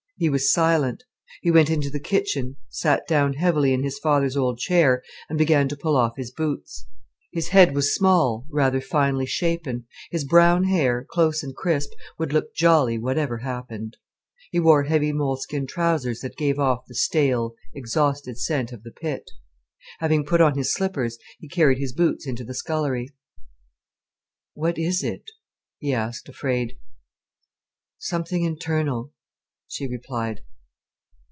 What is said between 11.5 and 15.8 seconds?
crisp, would look jolly whatever happened. He wore heavy moleskin